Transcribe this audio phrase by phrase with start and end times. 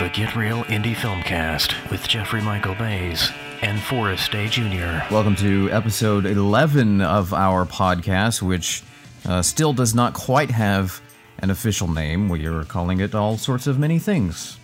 [0.00, 3.30] The Get Real Indie Filmcast with Jeffrey Michael Bays
[3.62, 5.00] and Forrest Day Jr.
[5.12, 8.82] Welcome to episode 11 of our podcast, which
[9.26, 11.00] uh, still does not quite have
[11.38, 12.28] an official name.
[12.28, 14.58] We are calling it all sorts of many things.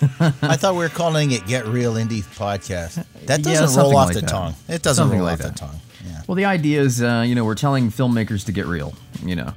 [0.20, 3.04] I thought we were calling it Get Real Indie Podcast.
[3.26, 4.28] That doesn't something roll off like the that.
[4.30, 4.54] tongue.
[4.68, 5.52] It doesn't Something roll like off that.
[5.54, 5.80] the tongue.
[6.06, 6.22] Yeah.
[6.26, 8.94] Well, the idea is, uh, you know, we're telling filmmakers to get real.
[9.24, 9.52] You know,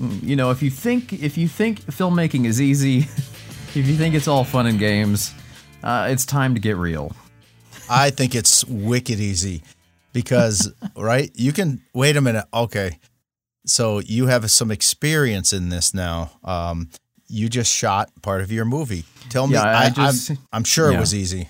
[0.00, 3.08] Mm, you know, if you think if you think filmmaking is easy,
[3.76, 5.34] if you think it's all fun and games,
[5.84, 7.12] uh, it's time to get real.
[7.88, 9.62] I think it's wicked easy
[10.12, 11.30] because, right?
[11.34, 12.46] You can wait a minute.
[12.52, 12.98] Okay.
[13.66, 16.30] So you have some experience in this now.
[16.42, 16.88] Um,
[17.28, 19.04] you just shot part of your movie.
[19.28, 20.14] Tell me, Yeah, I am
[20.52, 20.96] I'm sure yeah.
[20.96, 21.48] it was easy.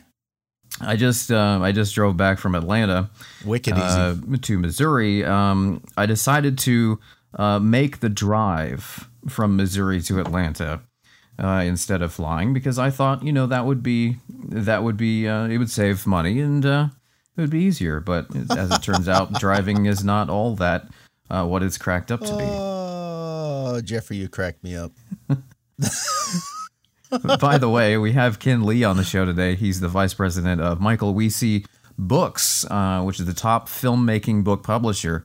[0.80, 3.08] I just uh, I just drove back from Atlanta
[3.44, 3.82] Wicked easy.
[3.82, 5.24] uh, to Missouri.
[5.24, 6.98] Um, I decided to
[7.34, 10.80] uh, make the drive from Missouri to Atlanta
[11.38, 14.16] uh, instead of flying because I thought you know that would be
[14.48, 16.88] that would be uh, it would save money and uh,
[17.36, 18.00] it would be easier.
[18.00, 20.88] But as it turns out, driving is not all that
[21.30, 22.44] uh, what it's cracked up to be.
[22.44, 24.92] oh, Jeffrey, you cracked me up.
[27.38, 29.54] By the way, we have Ken Lee on the show today.
[29.54, 31.64] He's the vice president of Michael Wiese
[31.98, 35.24] Books, uh, which is the top filmmaking book publisher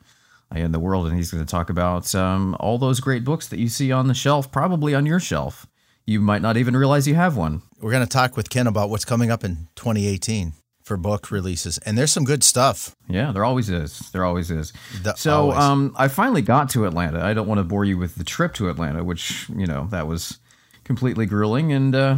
[0.56, 3.60] in the world, and he's going to talk about um, all those great books that
[3.60, 5.66] you see on the shelf, probably on your shelf.
[6.06, 7.62] You might not even realize you have one.
[7.80, 11.78] We're going to talk with Ken about what's coming up in 2018 for book releases.
[11.80, 12.96] And there's some good stuff.
[13.08, 14.00] Yeah, there always is.
[14.12, 14.74] There always is.
[15.04, 15.58] The- so always.
[15.58, 17.24] um, I finally got to Atlanta.
[17.24, 20.08] I don't want to bore you with the trip to Atlanta, which you know that
[20.08, 20.40] was
[20.84, 22.18] completely grueling, and uh,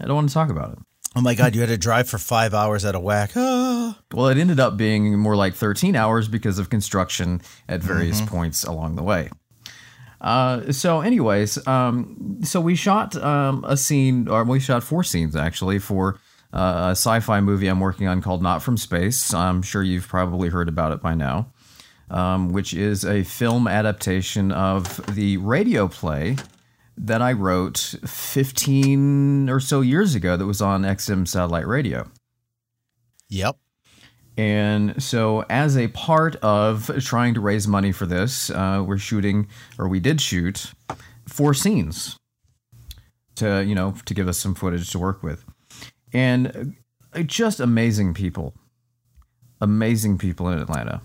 [0.00, 0.78] I don't want to talk about it.
[1.16, 3.30] Oh my God, you had to drive for five hours at a whack.
[3.36, 3.98] Ah.
[4.12, 8.62] Well, it ended up being more like 13 hours because of construction at various points
[8.62, 9.28] along the way.
[10.24, 15.36] Uh, so, anyways, um, so we shot um, a scene, or we shot four scenes
[15.36, 16.18] actually for
[16.54, 19.34] uh, a sci-fi movie I'm working on called Not from Space.
[19.34, 21.52] I'm sure you've probably heard about it by now,
[22.08, 26.36] um, which is a film adaptation of the radio play
[26.96, 27.76] that I wrote
[28.06, 32.10] 15 or so years ago that was on XM satellite radio.
[33.28, 33.58] Yep.
[34.36, 39.46] And so, as a part of trying to raise money for this, uh, we're shooting,
[39.78, 40.72] or we did shoot,
[41.26, 42.16] four scenes
[43.36, 45.44] to you know to give us some footage to work with,
[46.12, 46.74] and
[47.12, 48.54] uh, just amazing people,
[49.60, 51.00] amazing people in Atlanta.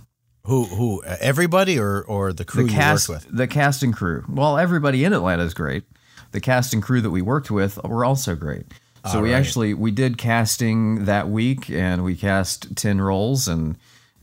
[0.46, 0.66] Who?
[0.66, 1.04] Who?
[1.04, 3.38] Everybody or or the crew the you cast, worked with?
[3.38, 4.26] the cast and crew.
[4.28, 5.84] Well, everybody in Atlanta is great.
[6.32, 8.66] The cast and crew that we worked with were also great.
[9.06, 9.40] So All we right.
[9.40, 13.78] actually we did casting that week, and we cast ten roles, and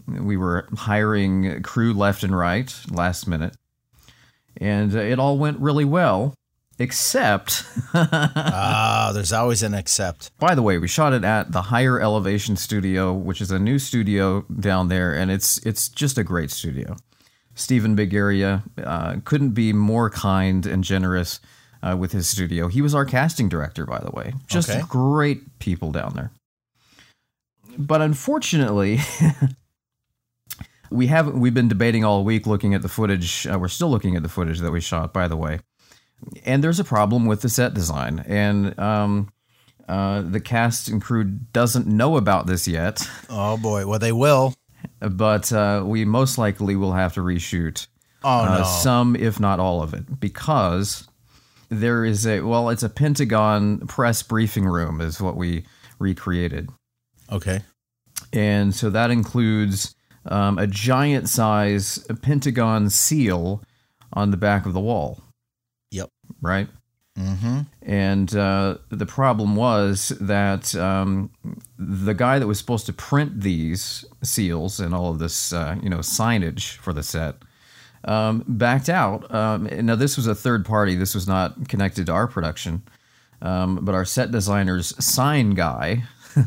[0.06, 3.54] we were hiring crew left and right last minute,
[4.58, 6.34] and it all went really well.
[6.78, 10.30] Except, Ah, there's always an except.
[10.38, 13.78] by the way, we shot it at the Higher Elevation Studio, which is a new
[13.78, 16.96] studio down there, and it's it's just a great studio.
[17.54, 21.40] Stephen Big Area uh, couldn't be more kind and generous
[21.82, 22.68] uh, with his studio.
[22.68, 24.34] He was our casting director, by the way.
[24.46, 24.82] Just Okay.
[24.88, 26.30] great people down there.
[27.78, 29.00] But unfortunately,
[30.90, 31.38] we haven't.
[31.40, 33.46] We've been debating all week, looking at the footage.
[33.46, 35.60] Uh, we're still looking at the footage that we shot, by the way.
[36.44, 39.30] And there's a problem with the set design, and um,
[39.88, 43.06] uh, the cast and crew doesn't know about this yet.
[43.28, 43.86] Oh boy.
[43.86, 44.54] Well, they will.
[45.00, 47.86] But uh, we most likely will have to reshoot
[48.24, 48.64] Oh uh, no.
[48.64, 51.05] some, if not all of it, because
[51.68, 55.64] there is a well, it's a Pentagon press briefing room, is what we
[55.98, 56.70] recreated,
[57.30, 57.60] okay.
[58.32, 59.94] and so that includes
[60.26, 63.62] um, a giant size Pentagon seal
[64.12, 65.22] on the back of the wall,
[65.90, 66.10] Yep.
[66.40, 66.68] right?
[67.18, 67.60] Mm-hmm.
[67.82, 71.30] And uh, the problem was that um,
[71.78, 75.88] the guy that was supposed to print these seals and all of this, uh, you
[75.88, 77.36] know, signage for the set,
[78.06, 79.32] um, backed out.
[79.34, 80.94] Um, now, this was a third party.
[80.94, 82.82] This was not connected to our production.
[83.42, 86.04] Um, but our set designer's sign guy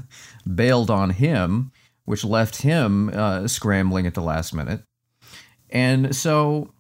[0.55, 1.71] bailed on him,
[2.05, 4.81] which left him uh, scrambling at the last minute.
[5.69, 6.73] And so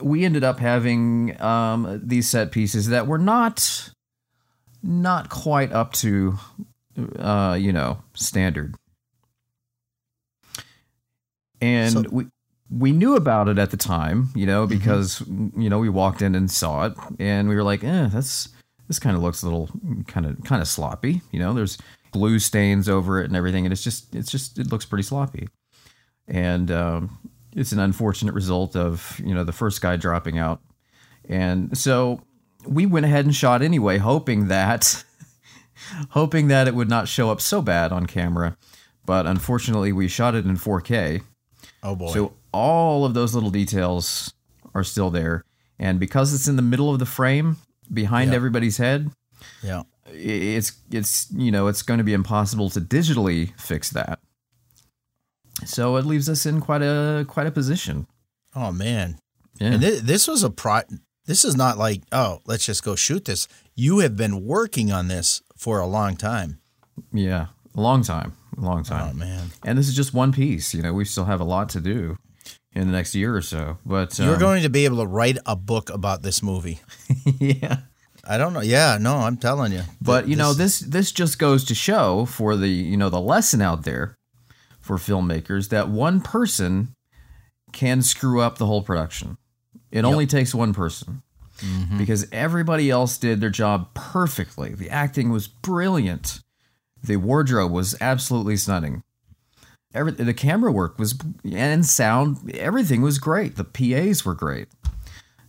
[0.00, 3.90] we ended up having um, these set pieces that were not
[4.82, 6.38] not quite up to
[7.18, 8.76] uh, you know standard.
[11.60, 12.26] And So- we
[12.70, 16.34] we knew about it at the time, you know, because you know we walked in
[16.34, 18.48] and saw it, and we were like, "Eh, that's
[18.88, 19.68] this kind of looks a little
[20.06, 21.78] kind of kind of sloppy." You know, there's
[22.10, 25.48] glue stains over it and everything, and it's just it's just it looks pretty sloppy.
[26.28, 27.18] And um,
[27.54, 30.60] it's an unfortunate result of you know the first guy dropping out,
[31.28, 32.22] and so
[32.66, 35.04] we went ahead and shot anyway, hoping that
[36.10, 38.56] hoping that it would not show up so bad on camera.
[39.04, 41.22] But unfortunately, we shot it in 4K.
[41.84, 42.12] Oh boy.
[42.12, 44.32] So all of those little details
[44.74, 45.44] are still there.
[45.78, 47.56] And because it's in the middle of the frame
[47.92, 48.36] behind Yeah.
[48.36, 49.10] everybody's head,
[49.62, 49.82] yeah.
[50.06, 54.18] it's it's you know, it's going to be impossible to digitally fix that.
[55.64, 58.06] So it leaves us in quite a quite a position.
[58.54, 59.18] Oh man.
[59.60, 59.72] Yeah.
[59.72, 60.80] And thi- this was a pro.
[61.26, 63.48] This is not like oh, let's just go shoot this.
[63.74, 66.60] You have been working on this for a long time.
[67.12, 69.18] Yeah, a long time, a long Oh time.
[69.18, 69.50] man.
[69.64, 70.72] And this is just one piece.
[70.74, 72.16] You know, we still have a lot to do
[72.76, 73.78] in the next year or so.
[73.86, 76.80] But You're um, going to be able to write a book about this movie.
[77.24, 77.78] yeah.
[78.28, 78.60] I don't know.
[78.60, 79.82] Yeah, no, I'm telling you.
[80.02, 83.62] But you know, this this just goes to show for the you know the lesson
[83.62, 84.16] out there
[84.80, 86.94] for filmmakers that one person
[87.72, 89.38] can screw up the whole production.
[89.92, 91.22] It only takes one person.
[91.96, 94.74] Because everybody else did their job perfectly.
[94.74, 96.40] The acting was brilliant.
[97.02, 99.02] The wardrobe was absolutely stunning.
[99.94, 101.14] Every, the camera work was
[101.50, 103.56] and sound, everything was great.
[103.56, 104.68] The PAs were great.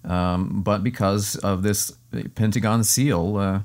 [0.05, 1.91] Um, but because of this
[2.35, 3.61] Pentagon seal, uh,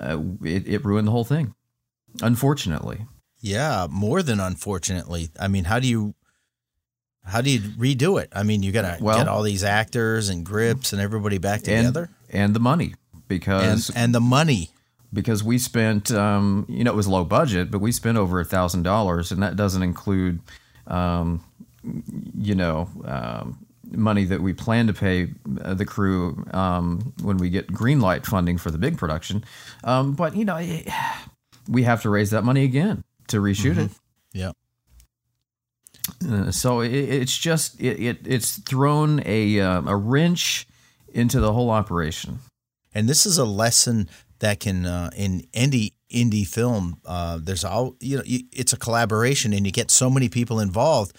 [0.00, 1.54] uh, it, it ruined the whole thing.
[2.22, 3.06] Unfortunately,
[3.40, 5.30] Yeah, more than unfortunately.
[5.38, 6.14] I mean, how do you
[7.24, 8.30] how do you redo it?
[8.34, 11.60] I mean, you got to Well- get all these actors and grips and everybody back
[11.62, 12.08] together.
[12.30, 14.70] and the money And because and the money.
[15.12, 18.44] Because we spent um, you know it was low budget, but we spent over a
[18.44, 20.40] thousand dollars, and that doesn't include
[20.86, 21.42] um,
[22.36, 25.28] you know um, money that we plan to pay
[25.62, 29.44] uh, the crew um, when we get green light funding for the big production.
[29.84, 30.88] Um, but you know it-
[31.68, 33.90] we have to raise that money again to reshoot it.
[34.32, 34.52] Yeah.
[36.26, 40.66] Uh, so it, it's just it, it it's thrown a uh, a wrench
[41.12, 42.38] into the whole operation.
[42.94, 44.08] And this is a lesson
[44.40, 47.00] that can uh, in indie indie film.
[47.04, 48.22] Uh, there's all you know.
[48.26, 51.16] It's a collaboration, and you get so many people involved.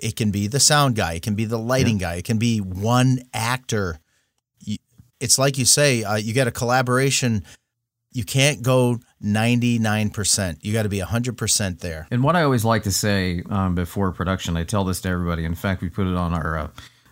[0.00, 2.58] It can be the sound guy, it can be the lighting guy, it can be
[2.60, 3.98] one actor.
[5.20, 7.42] It's like you say, uh, you get a collaboration.
[8.12, 10.64] You can't go ninety nine percent.
[10.64, 12.06] You got to be hundred percent there.
[12.10, 15.44] And what I always like to say um, before production, I tell this to everybody.
[15.44, 16.68] In fact, we put it on our uh,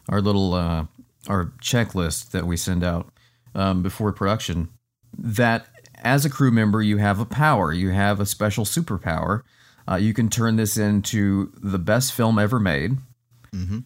[0.08, 0.86] our little uh,
[1.28, 3.12] our checklist that we send out
[3.54, 4.68] um, before production.
[5.18, 5.66] That
[5.96, 9.42] as a crew member, you have a power, you have a special superpower.
[9.88, 12.98] Uh, you can turn this into the best film ever made,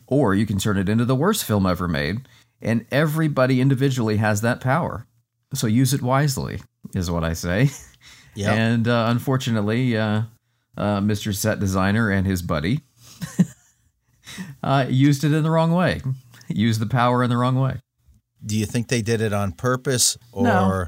[0.07, 2.27] or you can turn it into the worst film ever made.
[2.63, 5.07] And everybody individually has that power.
[5.55, 6.61] So use it wisely,
[6.95, 7.71] is what I say.
[8.35, 8.53] Yeah.
[8.55, 10.23] And uh, unfortunately, uh,
[10.77, 11.35] uh, Mr.
[11.35, 12.81] Set Designer and his buddy
[14.63, 16.01] uh, used it in the wrong way.
[16.49, 17.79] Used the power in the wrong way.
[18.45, 20.87] Do you think they did it on purpose or No.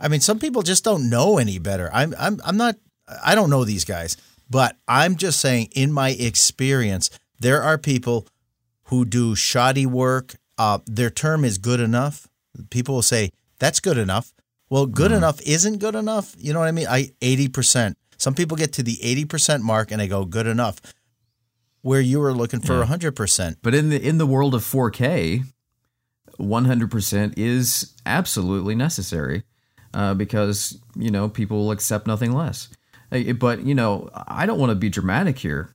[0.00, 1.90] I mean some people just don't know any better.
[1.92, 2.76] I'm I'm I'm not
[3.24, 4.16] I don't know these guys,
[4.48, 8.26] but I'm just saying in my experience there are people
[8.84, 10.36] who do shoddy work.
[10.58, 12.28] Uh, their term is good enough.
[12.70, 14.32] People will say that's good enough.
[14.68, 16.34] Well, good enough isn't good enough.
[16.38, 16.86] You know what I mean?
[16.88, 17.94] I 80%.
[18.18, 20.80] Some people get to the 80% mark and they go good enough.
[21.82, 23.56] Where you were looking for 100%.
[23.62, 25.44] But in the in the world of 4K,
[26.38, 29.44] 100% is absolutely necessary
[29.94, 32.68] uh, because you know people will accept nothing less.
[33.12, 35.74] Uh, But you know, I don't want to be dramatic here,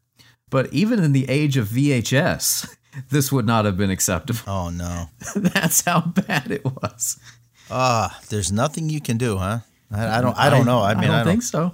[0.50, 2.68] but even in the age of VHS,
[3.10, 4.40] this would not have been acceptable.
[4.48, 5.08] Oh no.
[5.36, 7.20] That's how bad it was.
[7.70, 9.60] Ah, there's nothing you can do, huh?
[9.92, 10.38] I, I don't.
[10.38, 10.82] I don't know.
[10.82, 11.28] I mean, I don't.
[11.28, 11.74] think so.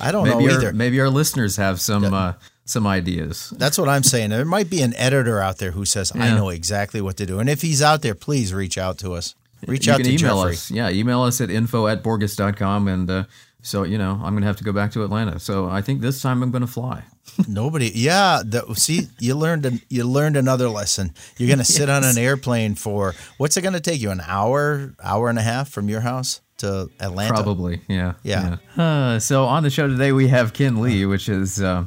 [0.00, 0.72] I don't maybe know our, either.
[0.72, 3.52] maybe our listeners have some uh, some ideas.
[3.56, 4.30] That's what I'm saying.
[4.30, 7.38] There might be an editor out there who says, "I know exactly what to do."
[7.38, 9.34] And if he's out there, please reach out to us.
[9.66, 10.52] Reach you out can to email Jeffrey.
[10.52, 10.70] us.
[10.70, 12.88] Yeah, email us at info at borgus.com.
[12.88, 13.24] And uh,
[13.62, 15.38] so, you know, I'm going to have to go back to Atlanta.
[15.38, 17.04] So I think this time I'm going to fly.
[17.48, 17.92] Nobody.
[17.94, 18.42] Yeah.
[18.44, 19.66] The, see, you learned.
[19.66, 21.12] An, you learned another lesson.
[21.36, 24.10] You're going to sit on an airplane for what's it going to take you?
[24.10, 27.34] An hour, hour and a half from your house to Atlanta.
[27.34, 27.82] Probably.
[27.88, 28.14] Yeah.
[28.22, 28.56] Yeah.
[28.76, 28.82] yeah.
[28.82, 31.60] Uh, so on the show today, we have Ken Lee, which is.
[31.62, 31.84] Uh,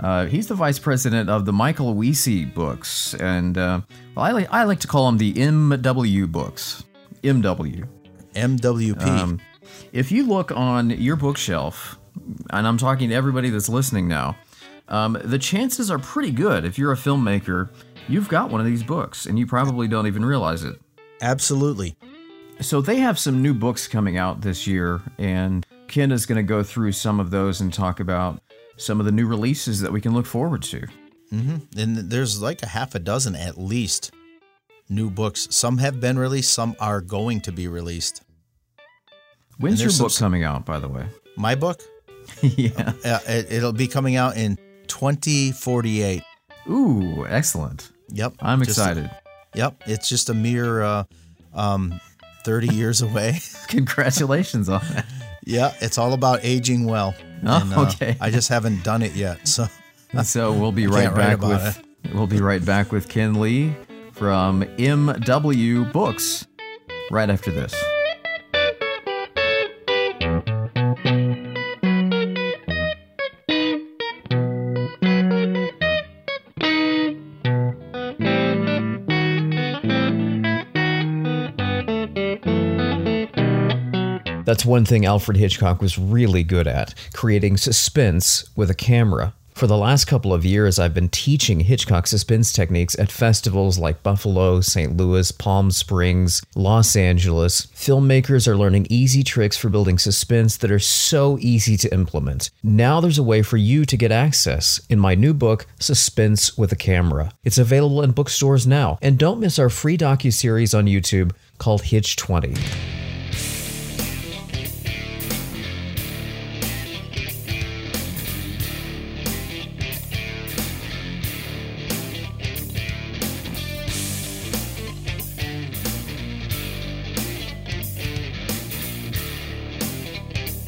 [0.00, 3.80] uh, he's the vice president of the Michael Wiese books, and uh,
[4.16, 6.82] well, I like I like to call them the MW books.
[7.22, 7.88] MW.
[8.34, 9.06] MWP.
[9.06, 9.40] Um,
[9.92, 11.98] if you look on your bookshelf,
[12.50, 14.36] and I'm talking to everybody that's listening now,
[14.88, 17.70] um, the chances are pretty good if you're a filmmaker,
[18.08, 20.80] you've got one of these books, and you probably don't even realize it.
[21.20, 21.96] Absolutely.
[22.60, 26.42] So they have some new books coming out this year, and Ken is going to
[26.42, 28.40] go through some of those and talk about
[28.76, 30.86] some of the new releases that we can look forward to.
[31.76, 34.12] And there's like a half a dozen at least
[34.88, 35.48] new books.
[35.50, 36.52] Some have been released.
[36.52, 38.22] Some are going to be released.
[39.58, 41.06] When's your some book coming out, by the way?
[41.36, 41.80] My book,
[42.42, 42.92] yeah.
[43.04, 44.56] uh, it, it'll be coming out in
[44.88, 46.22] 2048.
[46.68, 47.90] Ooh, excellent.
[48.10, 48.34] Yep.
[48.40, 49.10] I'm Just- excited.
[49.54, 49.82] Yep.
[49.86, 51.04] It's just a mere uh,
[51.54, 52.00] um,
[52.44, 53.38] 30 years away.
[53.68, 55.04] Congratulations on that.
[55.44, 55.74] yeah.
[55.80, 57.14] It's all about aging well.
[57.44, 58.16] Oh, uh, okay.
[58.20, 59.48] I just haven't done it yet.
[59.48, 59.66] So
[60.22, 61.82] So we'll be right back with
[62.14, 63.74] we'll be right back with Ken Lee
[64.22, 66.46] from MW Books
[67.10, 67.74] right after this.
[84.44, 89.34] That's one thing Alfred Hitchcock was really good at creating suspense with a camera.
[89.62, 94.02] For the last couple of years, I've been teaching Hitchcock suspense techniques at festivals like
[94.02, 94.96] Buffalo, St.
[94.96, 97.66] Louis, Palm Springs, Los Angeles.
[97.66, 102.50] Filmmakers are learning easy tricks for building suspense that are so easy to implement.
[102.64, 106.72] Now there's a way for you to get access in my new book, Suspense with
[106.72, 107.30] a Camera.
[107.44, 108.98] It's available in bookstores now.
[109.00, 112.54] And don't miss our free docu-series on YouTube called Hitch 20.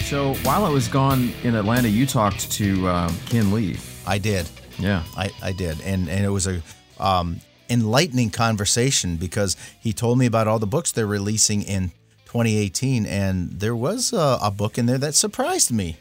[0.04, 3.78] So while I was gone in Atlanta, you talked to um, Ken Lee.
[4.06, 4.48] I did.
[4.78, 5.02] Yeah.
[5.16, 5.80] I, I did.
[5.80, 6.62] And, and it was a
[6.98, 11.88] um, enlightening conversation because he told me about all the books they're releasing in
[12.26, 13.06] 2018.
[13.06, 15.96] And there was a, a book in there that surprised me.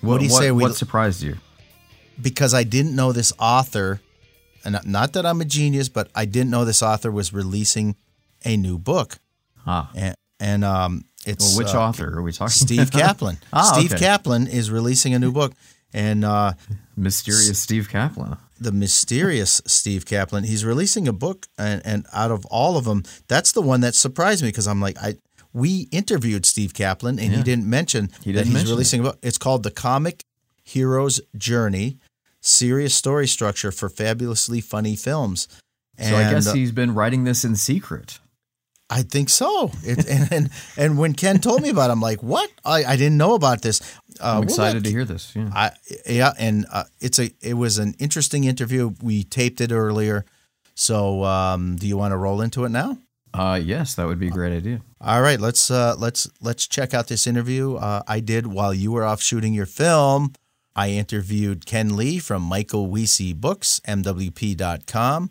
[0.00, 1.36] What, do you say we What surprised you?
[2.20, 4.00] because I didn't know this author,
[4.64, 7.96] and not that I'm a genius, but I didn't know this author was releasing
[8.44, 9.18] a new book,
[9.66, 9.90] Ah.
[9.94, 12.50] and and um, it's Well, which uh, author are we talking?
[12.52, 13.38] Steve Kaplan.
[13.52, 14.04] Ah, Steve okay.
[14.04, 15.52] Kaplan is releasing a new book,
[15.92, 16.52] and uh,
[16.96, 18.36] Mysterious Steve Kaplan.
[18.60, 20.44] the mysterious Steve Kaplan.
[20.44, 23.94] He's releasing a book, and, and out of all of them, that's the one that
[23.94, 25.16] surprised me because I'm like, I
[25.52, 29.02] we interviewed Steve Kaplan, and he didn't mention He that didn't he's mention releasing a
[29.04, 29.18] book.
[29.22, 30.24] It's called The Comic
[30.62, 31.98] Hero's Journey:
[32.40, 35.48] Serious Story Structure for Fabulously Funny Films.
[35.98, 38.20] So I guess uh, he's been writing this in secret.
[38.90, 39.70] I think so.
[39.84, 42.50] It, and, and and when Ken told me about, it, I'm like, what?
[42.64, 43.80] I, I didn't know about this.
[44.20, 45.32] Uh, I'm we'll excited let to hear this.
[45.34, 45.50] Yeah.
[45.54, 45.70] I
[46.06, 48.92] yeah, and uh, it's a it was an interesting interview.
[49.00, 50.26] We taped it earlier,
[50.74, 52.98] so um, do you want to roll into it now?
[53.32, 54.80] Uh, yes, that would be a great idea.
[55.00, 58.90] All right, let's uh, let's let's check out this interview uh, I did while you
[58.90, 60.32] were off shooting your film.
[60.74, 65.30] I interviewed Ken Lee from Michael Wiese Books, MWP.com.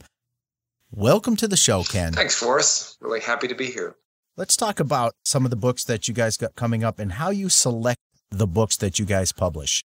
[0.92, 2.14] Welcome to the show, Ken.
[2.14, 2.98] Thanks, Forrest.
[3.00, 3.96] Really happy to be here.
[4.36, 7.30] Let's talk about some of the books that you guys got coming up and how
[7.30, 9.84] you select the books that you guys publish.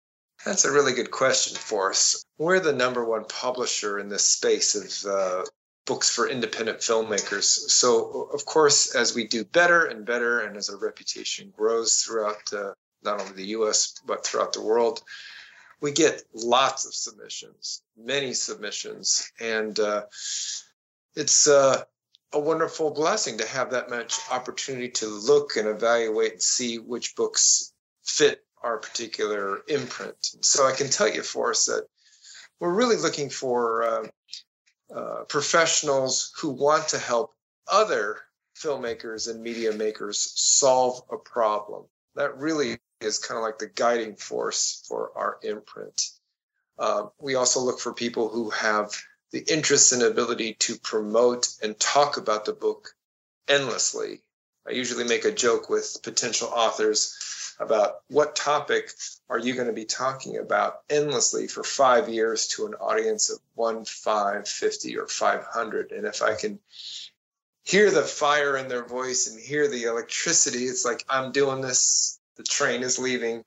[0.44, 2.26] That's a really good question, Forrest.
[2.36, 5.44] We're the number one publisher in this space of uh,
[5.86, 7.44] books for independent filmmakers.
[7.44, 12.52] So, of course, as we do better and better, and as our reputation grows throughout
[12.52, 15.00] uh, not only the US, but throughout the world,
[15.80, 19.32] we get lots of submissions, many submissions.
[19.40, 20.04] And uh,
[21.16, 21.82] it's uh,
[22.32, 27.16] a wonderful blessing to have that much opportunity to look and evaluate and see which
[27.16, 27.72] books
[28.04, 30.16] fit our particular imprint.
[30.42, 31.86] So I can tell you, Forrest, that
[32.60, 34.06] we're really looking for uh,
[34.94, 37.32] uh, professionals who want to help
[37.70, 38.18] other
[38.56, 41.84] filmmakers and media makers solve a problem.
[42.16, 46.10] That really is kind of like the guiding force for our imprint.
[46.78, 48.90] Uh, we also look for people who have
[49.30, 52.94] the interest and ability to promote and talk about the book
[53.48, 54.22] endlessly.
[54.66, 57.16] I usually make a joke with potential authors
[57.60, 58.90] about what topic
[59.28, 63.38] are you going to be talking about endlessly for five years to an audience of
[63.54, 65.92] one, five, 50, or 500.
[65.92, 66.58] And if I can
[67.64, 72.18] hear the fire in their voice and hear the electricity, it's like I'm doing this,
[72.36, 73.44] the train is leaving.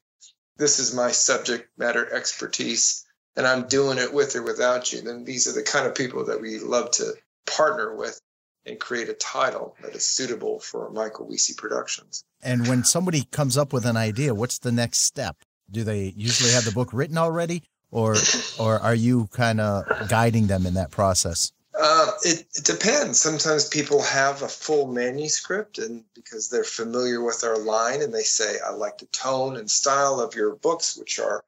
[0.57, 5.01] This is my subject matter expertise, and I'm doing it with or without you.
[5.01, 7.13] Then these are the kind of people that we love to
[7.45, 8.19] partner with
[8.65, 12.23] and create a title that is suitable for Michael Wiese Productions.
[12.41, 15.37] And when somebody comes up with an idea, what's the next step?
[15.69, 18.15] Do they usually have the book written already, or
[18.59, 21.51] or are you kind of guiding them in that process?
[21.77, 23.19] Uh, it, it depends.
[23.19, 28.23] Sometimes people have a full manuscript, and because they're familiar with our line, and they
[28.23, 31.43] say, "I like the tone and style of your books, which are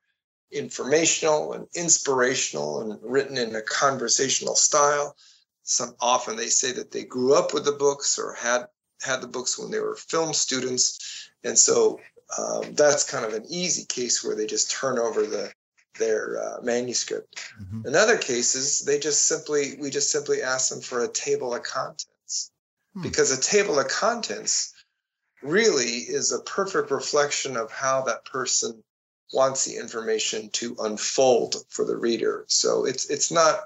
[0.51, 5.15] informational and inspirational and written in a conversational style."
[5.63, 8.67] Some often they say that they grew up with the books or had
[9.01, 11.99] had the books when they were film students, and so
[12.37, 15.51] um, that's kind of an easy case where they just turn over the
[15.97, 17.39] their uh, manuscript.
[17.61, 17.87] Mm-hmm.
[17.87, 21.63] In other cases, they just simply we just simply ask them for a table of
[21.63, 22.51] contents
[22.93, 23.01] hmm.
[23.01, 24.73] because a table of contents
[25.41, 28.83] really is a perfect reflection of how that person
[29.33, 32.45] wants the information to unfold for the reader.
[32.47, 33.61] So it's it's not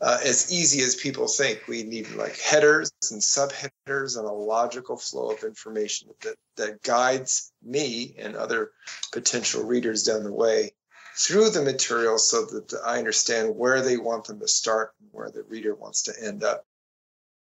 [0.00, 1.62] uh, as easy as people think.
[1.66, 7.52] We need like headers and subheaders and a logical flow of information that that guides
[7.62, 8.72] me and other
[9.12, 10.72] potential readers down the way
[11.16, 15.30] through the material so that I understand where they want them to start and where
[15.30, 16.66] the reader wants to end up.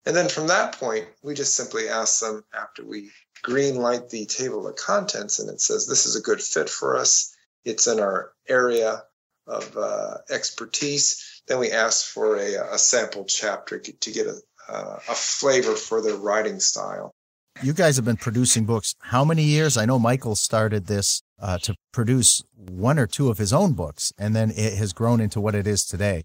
[0.05, 4.27] And then from that point, we just simply ask them after we green light the
[4.27, 7.32] table of contents and it says this is a good fit for us.
[7.65, 9.05] It's in our area
[9.47, 11.43] of uh, expertise.
[11.47, 16.01] Then we ask for a, a sample chapter to get a, uh, a flavor for
[16.01, 17.15] their writing style.
[17.63, 19.77] You guys have been producing books how many years?
[19.77, 24.13] I know Michael started this uh, to produce one or two of his own books,
[24.19, 26.25] and then it has grown into what it is today.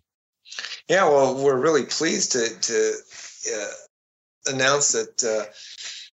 [0.87, 2.93] Yeah, well, we're really pleased to to
[3.53, 5.51] uh, announce that uh,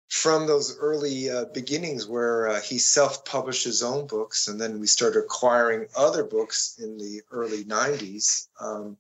[0.09, 4.87] from those early uh, beginnings where uh, he self-published his own books and then we
[4.87, 8.97] started acquiring other books in the early 90s um,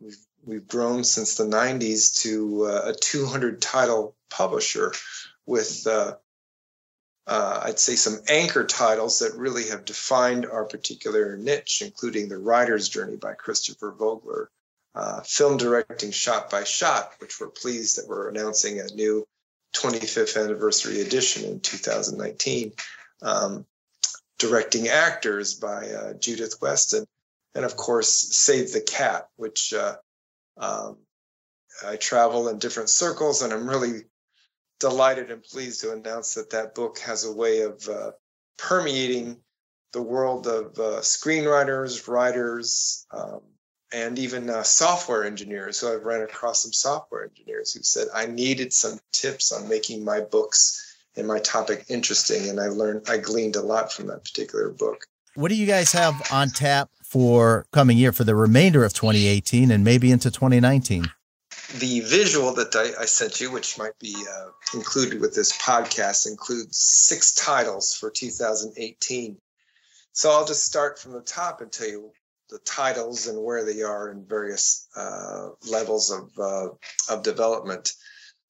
[0.00, 4.92] we've, we've grown since the 90s to uh, a 200 title publisher
[5.46, 6.14] with uh,
[7.26, 12.38] uh, I'd say some anchor titles that really have defined our particular niche, including The
[12.38, 14.50] Writer's Journey by Christopher Vogler,
[14.94, 19.26] uh, film directing shot by shot, which we're pleased that we're announcing a new
[19.74, 22.72] 25th anniversary edition in 2019.
[23.22, 23.66] Um,
[24.38, 27.06] directing actors by uh, Judith Weston,
[27.54, 29.94] and of course, Save the Cat, which uh,
[30.56, 30.98] um,
[31.86, 34.02] I travel in different circles, and I'm really
[34.80, 38.10] delighted and pleased to announce that that book has a way of uh,
[38.58, 39.36] permeating
[39.92, 43.42] the world of uh, screenwriters, writers, um,
[43.92, 48.26] and even uh, software engineers who I've ran across some software engineers who said I
[48.26, 52.48] needed some tips on making my books and my topic interesting.
[52.48, 55.06] And I learned, I gleaned a lot from that particular book.
[55.34, 59.70] What do you guys have on tap for coming year for the remainder of 2018
[59.70, 61.10] and maybe into 2019?
[61.78, 66.26] The visual that I, I sent you, which might be uh, included with this podcast,
[66.26, 69.38] includes six titles for 2018.
[70.12, 72.12] So I'll just start from the top and tell you
[72.52, 76.68] the titles and where they are in various uh, levels of uh,
[77.12, 77.92] of development.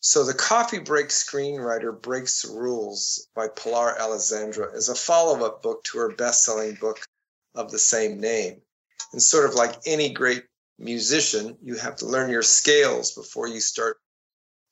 [0.00, 5.98] So the Coffee Break Screenwriter Breaks Rules by Pilar Alessandra is a follow-up book to
[5.98, 6.98] her best-selling book
[7.54, 8.60] of the same name.
[9.12, 10.42] And sort of like any great
[10.78, 13.98] musician, you have to learn your scales before you start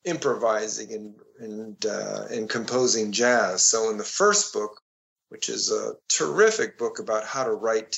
[0.03, 3.63] improvising and and uh, and composing jazz.
[3.63, 4.81] So in the first book,
[5.29, 7.97] which is a terrific book about how to write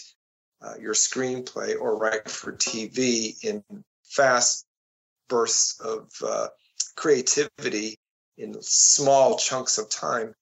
[0.64, 3.64] uh, your screenplay or write for TV in
[4.04, 4.66] fast
[5.28, 6.48] bursts of uh,
[6.96, 7.98] creativity
[8.38, 10.34] in small chunks of time.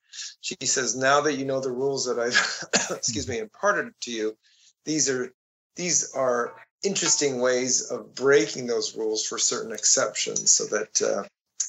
[0.41, 4.37] She says, now that you know the rules that I've, excuse me, imparted to you,
[4.85, 5.31] these are
[5.75, 6.53] these are
[6.83, 11.23] interesting ways of breaking those rules for certain exceptions, so that uh,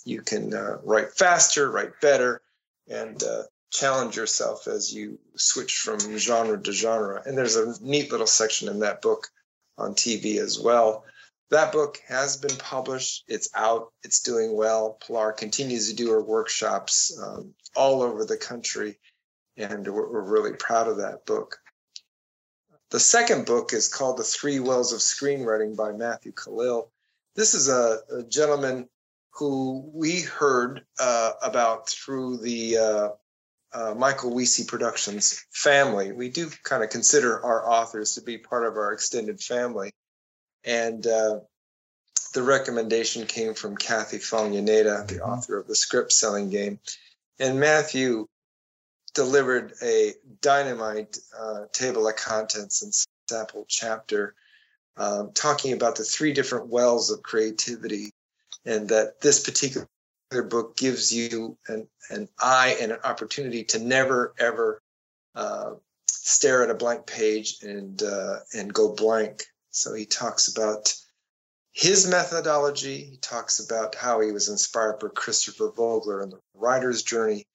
[0.05, 2.43] you can uh, write faster, write better,
[2.89, 7.23] and uh, challenge yourself as you switch from genre to genre.
[7.25, 9.29] And there's a neat little section in that book
[9.79, 11.05] on TV as well.
[11.51, 13.25] That book has been published.
[13.29, 13.93] It's out.
[14.05, 14.99] It's doing well.
[15.07, 18.99] Pilar continues to do her workshops um, all over the country,
[19.57, 21.59] and we're, we're really proud of that book.
[22.91, 26.91] The second book is called The Three Wells of Screenwriting by Matthew Kalil.
[27.35, 28.89] This is a, a gentleman
[29.31, 33.09] who we heard uh, about through the uh,
[33.75, 36.13] uh, Michael Wiese Productions family.
[36.13, 39.93] We do kind of consider our authors to be part of our extended family.
[40.65, 41.41] And uh,
[42.35, 45.31] the recommendation came from Kathie Fong Yoneda, the mm-hmm.
[45.31, 46.79] author of the script selling game.
[47.39, 48.27] And Matthew
[49.15, 52.95] delivered a dynamite uh, table of contents and
[53.29, 54.35] sample chapter
[54.97, 58.11] um, talking about the three different wells of creativity
[58.65, 59.89] and that this particular
[60.41, 64.81] book gives you an, an eye and an opportunity to never ever
[65.35, 65.73] uh,
[66.07, 69.45] stare at a blank page and uh, and go blank.
[69.71, 70.95] So he talks about
[71.73, 73.05] his methodology.
[73.05, 77.47] He talks about how he was inspired by Christopher Vogler and the writer's journey.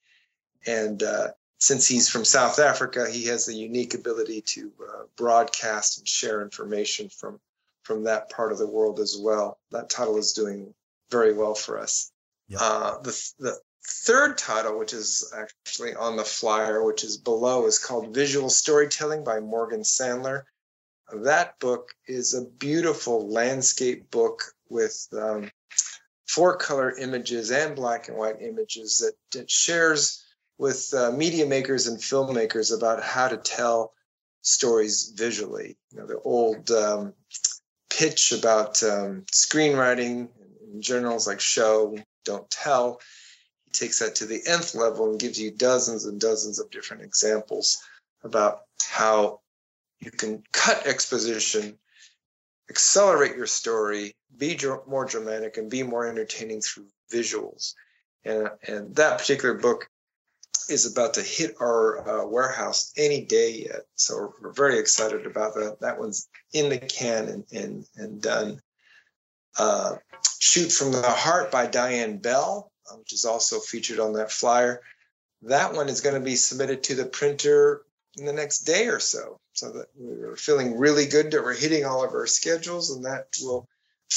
[0.65, 5.99] And uh, since he's from South Africa, he has the unique ability to uh, broadcast
[5.99, 7.39] and share information from
[7.83, 9.59] from that part of the world as well.
[9.71, 10.73] That title is doing
[11.09, 12.11] very well for us.
[12.49, 12.59] Yep.
[12.61, 17.79] Uh, the, the third title, which is actually on the flyer, which is below, is
[17.79, 20.43] called Visual Storytelling by Morgan Sandler.
[21.13, 25.49] That book is a beautiful landscape book with um,
[26.27, 30.25] four color images and black and white images that, that shares
[30.57, 33.93] with uh, media makers and filmmakers about how to tell
[34.41, 35.77] stories visually.
[35.91, 37.13] You know, the old um,
[37.89, 40.29] pitch about um, screenwriting
[40.73, 42.99] in journals like Show, Don't Tell.
[43.63, 47.03] He takes that to the nth level and gives you dozens and dozens of different
[47.03, 47.77] examples
[48.23, 49.39] about how
[49.99, 51.77] you can cut exposition,
[52.69, 57.73] accelerate your story, be dr- more dramatic, and be more entertaining through visuals.
[58.25, 59.89] And, and that particular book
[60.69, 63.83] is about to hit our uh, warehouse any day yet.
[63.95, 65.77] So we're very excited about that.
[65.79, 68.61] That one's in the can and, and, and done.
[69.57, 69.95] Uh,
[70.39, 74.81] Shoot from the Heart by Diane Bell, uh, which is also featured on that flyer.
[75.43, 77.81] That one is going to be submitted to the printer
[78.17, 79.39] in the next day or so.
[79.53, 83.35] So that we're feeling really good that we're hitting all of our schedules, and that
[83.41, 83.67] will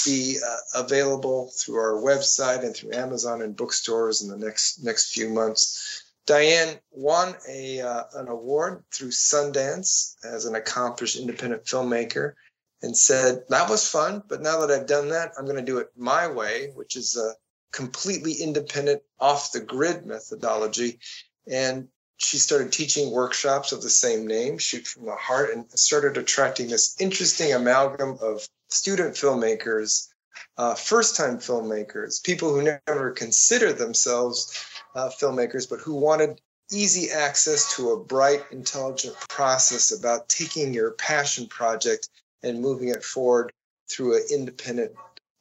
[0.04, 5.12] be uh, available through our website and through Amazon and bookstores in the next next
[5.12, 6.02] few months.
[6.26, 12.34] Diane won a uh, an award through Sundance as an accomplished independent filmmaker,
[12.82, 14.22] and said that was fun.
[14.28, 17.16] But now that I've done that, I'm going to do it my way, which is
[17.16, 17.34] a
[17.72, 20.98] completely independent, off the grid methodology.
[21.46, 26.16] And she started teaching workshops of the same name, Shoot from the Heart, and started
[26.16, 30.08] attracting this interesting amalgam of student filmmakers,
[30.56, 34.64] uh, first time filmmakers, people who never considered themselves
[34.94, 36.40] uh, filmmakers, but who wanted
[36.70, 42.08] easy access to a bright, intelligent process about taking your passion project
[42.42, 43.52] and moving it forward
[43.90, 44.92] through an independent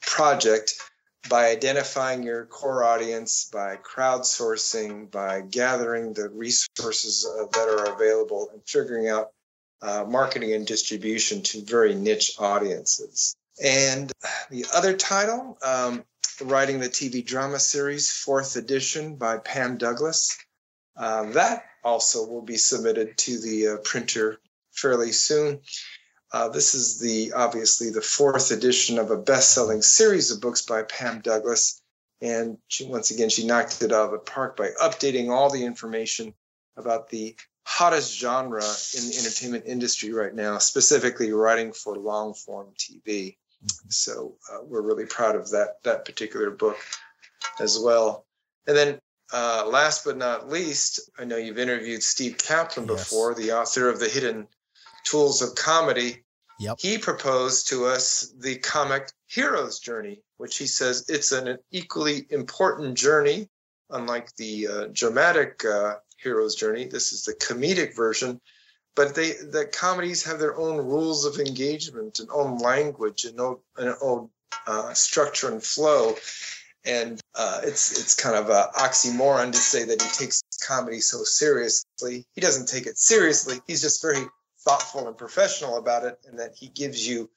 [0.02, 0.76] project
[1.30, 8.50] by identifying your core audience, by crowdsourcing, by gathering the resources uh, that are available,
[8.54, 9.32] and figuring out
[9.82, 13.36] uh, marketing and distribution to very niche audiences.
[13.62, 14.12] And
[14.50, 16.04] the other title, um,
[16.42, 20.38] writing the TV drama series, fourth edition by Pam Douglas.
[20.96, 24.40] Um, that also will be submitted to the uh, printer
[24.72, 25.62] fairly soon.
[26.32, 30.84] Uh, this is the obviously the fourth edition of a best-selling series of books by
[30.84, 31.82] Pam Douglas,
[32.22, 35.66] and she, once again she knocked it out of the park by updating all the
[35.66, 36.34] information
[36.78, 43.38] about the hottest genre in the entertainment industry right now, specifically writing for long-form TV.
[43.90, 46.78] So uh, we're really proud of that that particular book
[47.60, 48.26] as well.
[48.68, 49.00] And then
[49.34, 53.40] uh, last but not least, I know you've interviewed Steve Kaplan before, yes.
[53.40, 54.48] the author of the Hidden
[55.04, 56.24] tools of comedy.
[56.60, 56.78] Yep.
[56.80, 62.98] He proposed to us the comic hero's journey, which he says it's an equally important
[62.98, 63.48] journey,
[63.90, 66.86] unlike the uh, dramatic uh, hero's journey.
[66.86, 68.42] This is the comedic version,
[68.96, 73.58] but they the comedies have their own rules of engagement and own language and own,
[73.78, 74.30] and own
[74.68, 76.16] uh, structure and flow.
[76.86, 81.24] And uh, it's it's kind of an oxymoron to say that he takes comedy so
[81.24, 82.26] seriously.
[82.34, 83.62] He doesn't take it seriously.
[83.68, 84.26] He's just very
[84.70, 87.30] thoughtful and professional about it, and that he gives you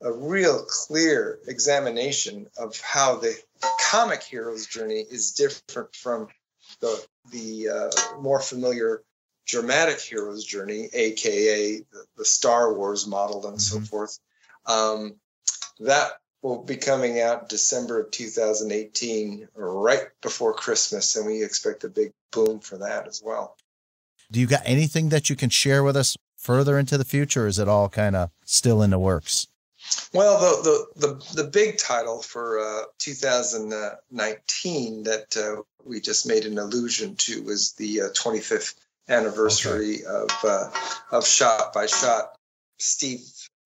[0.00, 3.36] a real clear examination of how the
[3.90, 6.28] comic hero's journey is different from
[6.80, 9.02] the the uh, more familiar
[9.46, 13.78] dramatic hero's journey, aka the, the Star Wars model and mm-hmm.
[13.78, 14.18] so forth.
[14.66, 15.16] Um,
[15.80, 21.88] that will be coming out December of 2018, right before Christmas, and we expect a
[21.88, 23.56] big boom for that as well.
[24.30, 27.46] Do you got anything that you can share with us further into the future?
[27.46, 29.48] is it all kind of still in the works?
[30.12, 36.46] Well, the the the, the big title for uh, 2019 that uh, we just made
[36.46, 38.74] an allusion to was the uh, 25th
[39.08, 40.14] anniversary okay.
[40.14, 40.70] of uh,
[41.12, 42.36] of Shot by Shot.
[42.78, 43.20] Steve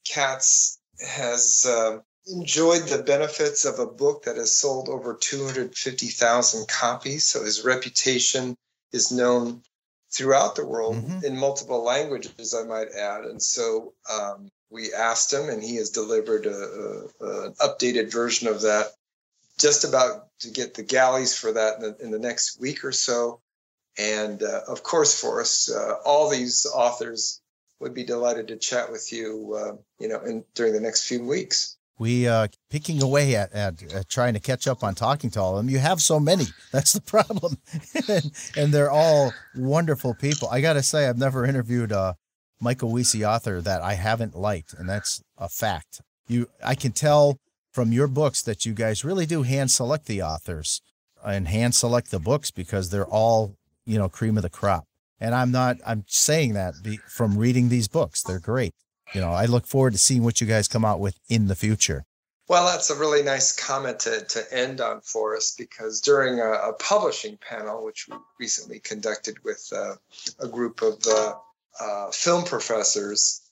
[0.04, 7.24] Katz has uh, enjoyed the benefits of a book that has sold over 250,000 copies.
[7.24, 8.56] So his reputation
[8.92, 9.62] is known
[10.14, 11.24] throughout the world mm-hmm.
[11.24, 13.24] in multiple languages, I might add.
[13.24, 18.86] And so um, we asked him, and he has delivered an updated version of that,
[19.58, 22.92] just about to get the galleys for that in the, in the next week or
[22.92, 23.40] so.
[23.98, 27.40] And uh, of course, Forrest, uh, all these authors
[27.80, 31.24] would be delighted to chat with you, uh, you know, in, during the next few
[31.24, 35.40] weeks we uh picking away at, at, at, trying to catch up on talking to
[35.40, 37.56] all of them you have so many that's the problem
[38.08, 42.16] and, and, they're all wonderful people i gotta say i've never interviewed a
[42.60, 47.38] michael Wiese author that i haven't liked and that's a fact you i can tell
[47.72, 50.80] from your books that you guys really do hand select the authors
[51.24, 54.84] and hand select the books because they're all you know cream of the crop.
[55.20, 56.74] And I'm not I'm saying that
[57.08, 58.22] from reading these books.
[58.22, 58.72] They're great.
[59.14, 61.54] You know, I look forward to seeing what you guys come out with in the
[61.54, 62.04] future.
[62.48, 66.52] Well, that's a really nice comment to, to end on for us because during a,
[66.52, 69.94] a publishing panel, which we recently conducted with uh,
[70.40, 71.34] a group of uh,
[71.80, 73.42] uh, film professors,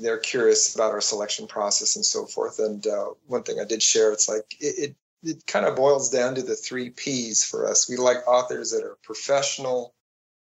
[0.00, 2.58] they're curious about our selection process and so forth.
[2.58, 6.10] And uh, one thing I did share, it's like it, it, it kind of boils
[6.10, 7.88] down to the three P's for us.
[7.88, 9.94] We like authors that are professional,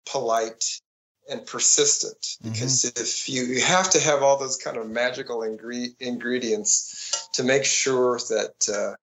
[0.05, 0.81] polite,
[1.30, 3.02] and persistent because mm-hmm.
[3.02, 7.64] if you, you have to have all those kind of magical ingre- ingredients to make
[7.64, 8.94] sure that uh,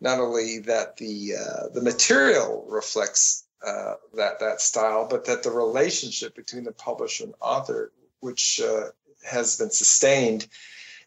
[0.00, 5.50] not only that the uh, the material reflects uh, that that style, but that the
[5.50, 8.86] relationship between the publisher and author, which uh,
[9.28, 10.46] has been sustained,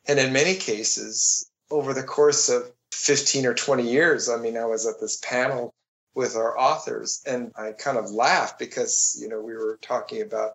[0.08, 4.30] and in many cases over the course of 15 or 20 years.
[4.30, 5.74] I mean, I was at this panel
[6.14, 10.52] with our authors and I kind of laughed because, you know, we were talking about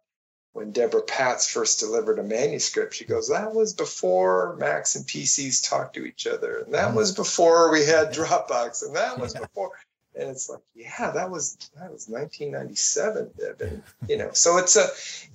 [0.57, 5.69] when Deborah Patz first delivered a manuscript, she goes, That was before Macs and PCs
[5.69, 6.61] talked to each other.
[6.61, 8.83] And that was before we had Dropbox.
[8.83, 9.73] And that was before.
[10.15, 13.61] And it's like, yeah, that was that was 1997, Deb.
[13.61, 14.87] And, you know, so it's a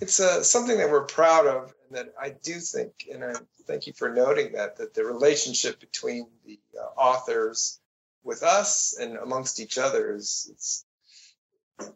[0.04, 3.36] it's a something that we're proud of, and that I do think, and I
[3.68, 7.80] thank you for noting that that the relationship between the uh, authors
[8.24, 10.84] with us and amongst each other is it's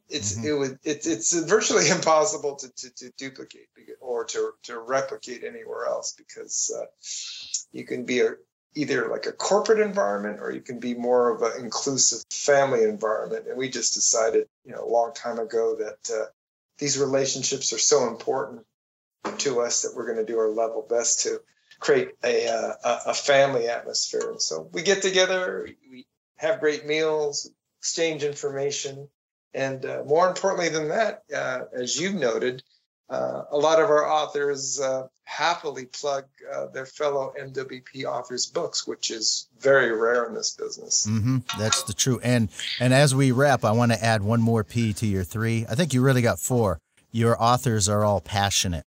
[0.09, 0.47] it's mm-hmm.
[0.47, 3.67] it would it, it's virtually impossible to, to, to, duplicate
[3.99, 6.85] or to, to replicate anywhere else because uh,
[7.71, 8.35] you can be a,
[8.75, 13.47] either like a corporate environment or you can be more of an inclusive family environment
[13.47, 16.25] and we just decided you know a long time ago that uh,
[16.77, 18.61] these relationships are so important
[19.37, 21.41] to us that we're going to do our level best to
[21.79, 26.05] create a, uh, a family atmosphere and so we get together we
[26.37, 29.07] have great meals exchange information
[29.55, 32.61] and uh, more importantly than that, uh, as you've noted,
[33.09, 38.85] uh, a lot of our authors uh, happily plug uh, their fellow MWP authors' books,
[38.85, 41.07] which is very rare in this business.
[41.07, 41.37] Mm-hmm.
[41.57, 42.19] That's the true.
[42.23, 45.65] And and as we wrap, I want to add one more P to your three.
[45.69, 46.79] I think you really got four.
[47.11, 48.83] Your authors are all passionate.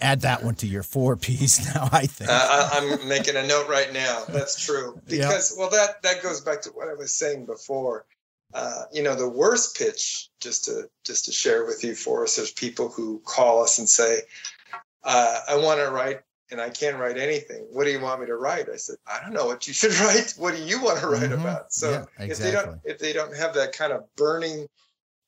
[0.00, 1.88] Add that one to your four P's now.
[1.92, 4.24] I think uh, I'm making a note right now.
[4.28, 5.58] That's true because yep.
[5.58, 8.04] well, that that goes back to what I was saying before
[8.54, 12.36] uh, you know, the worst pitch, just to just to share with you, for us,
[12.36, 14.22] there's people who call us and say,
[15.04, 17.66] uh, "I want to write, and I can't write anything.
[17.70, 19.94] What do you want me to write?" I said, "I don't know what you should
[20.00, 20.34] write.
[20.36, 21.40] What do you want to write mm-hmm.
[21.40, 22.30] about?" So yeah, exactly.
[22.30, 24.68] if they don't if they don't have that kind of burning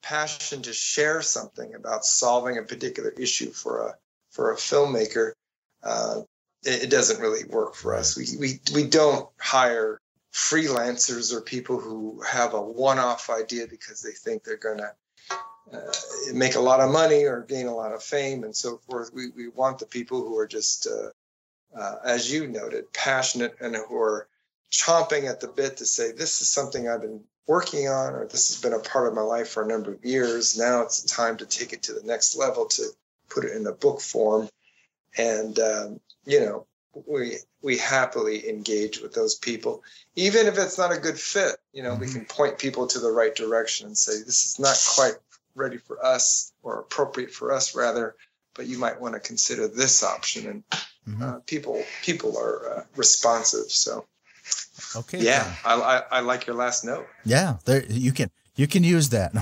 [0.03, 3.95] passion to share something about solving a particular issue for a
[4.31, 5.33] for a filmmaker,
[5.83, 6.21] uh,
[6.63, 8.17] it, it, doesn't really work for us.
[8.17, 10.01] We we we don't hire
[10.35, 14.93] freelancers or people who have a one-off idea because they think they're going to
[15.73, 15.93] uh,
[16.33, 19.13] make a lot of money or gain a lot of fame and so forth.
[19.15, 23.77] We, we want the people who are just, uh, uh, as you noted, passionate and
[23.77, 24.27] who are
[24.73, 28.49] chomping at the bit to say, this is something I've been working on or this
[28.49, 30.59] has been a part of my life for a number of years.
[30.59, 32.89] Now it's time to take it to the next level to
[33.29, 34.49] put it in a book form.
[35.17, 36.67] And, um, you know,
[37.07, 39.83] we we happily engage with those people
[40.15, 42.01] even if it's not a good fit you know mm-hmm.
[42.01, 45.15] we can point people to the right direction and say this is not quite
[45.55, 48.15] ready for us or appropriate for us rather
[48.55, 50.65] but you might want to consider this option and
[51.09, 51.23] mm-hmm.
[51.23, 54.07] uh, people people are uh, responsive so
[54.97, 58.85] okay yeah I, I, I like your last note yeah there you can you can
[58.85, 59.33] use that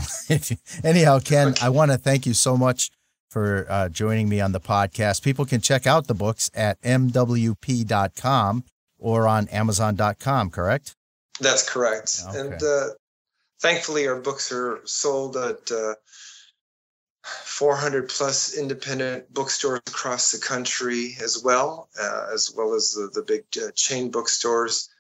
[0.84, 1.66] anyhow ken okay.
[1.66, 2.90] i want to thank you so much
[3.32, 5.22] for uh, joining me on the podcast.
[5.22, 8.64] People can check out the books at mwp.com
[8.98, 10.94] or on amazon.com, correct?
[11.40, 12.20] That's correct.
[12.28, 12.38] Okay.
[12.38, 12.88] And uh,
[13.60, 15.94] thankfully, our books are sold at uh,
[17.24, 23.22] 400 plus independent bookstores across the country as well, uh, as well as the, the
[23.22, 24.90] big uh, chain bookstores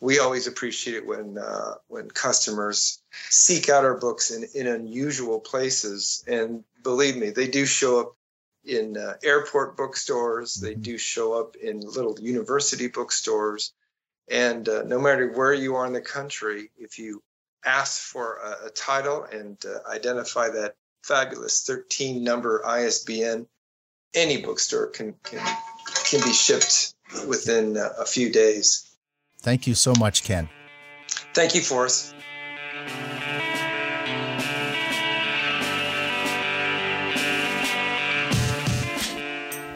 [0.00, 5.40] we always appreciate it when uh, when customers seek out our books in, in unusual
[5.40, 6.24] places.
[6.26, 8.16] And believe me, they do show up
[8.64, 10.54] in uh, airport bookstores.
[10.54, 10.80] They mm-hmm.
[10.80, 13.74] do show up in little university bookstores.
[14.30, 17.22] And uh, no matter where you are in the country, if you
[17.62, 23.46] ask for a, a title and uh, identify that fabulous 13 number ISBN,
[24.14, 25.44] any bookstore can can
[26.10, 26.94] can be shipped
[27.26, 28.96] within uh, a few days.
[29.42, 30.48] Thank you so much, Ken.
[31.34, 32.14] Thank you, Forrest.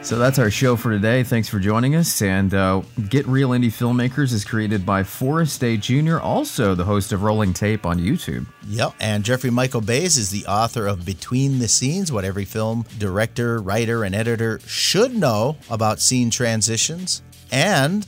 [0.03, 1.23] So that's our show for today.
[1.23, 2.21] Thanks for joining us.
[2.21, 7.13] And uh, Get Real Indie Filmmakers is created by Forrest Day Jr., also the host
[7.13, 8.45] of Rolling Tape on YouTube.
[8.67, 8.95] Yep.
[8.99, 13.61] And Jeffrey Michael Bays is the author of Between the Scenes What Every Film Director,
[13.61, 17.21] Writer, and Editor Should Know About Scene Transitions.
[17.49, 18.05] And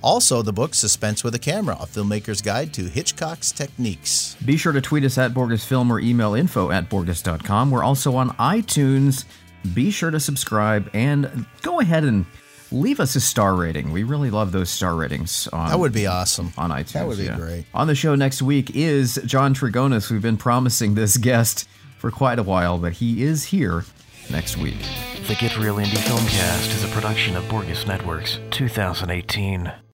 [0.00, 4.36] also, the book Suspense with a Camera, a filmmaker's guide to Hitchcock's techniques.
[4.44, 7.70] Be sure to tweet us at BorgusFilm or email info at Borgus.com.
[7.70, 9.24] We're also on iTunes
[9.72, 12.26] be sure to subscribe and go ahead and
[12.70, 13.92] leave us a star rating.
[13.92, 15.48] We really love those star ratings.
[15.48, 16.52] On, that would be awesome.
[16.58, 16.92] On iTunes.
[16.92, 17.36] That would be yeah.
[17.36, 17.66] great.
[17.72, 20.10] On the show next week is John Trigonis.
[20.10, 23.84] We've been promising this guest for quite a while, but he is here
[24.30, 24.78] next week.
[25.26, 29.83] The Get Real Indie Filmcast is a production of Borgus Networks, 2018.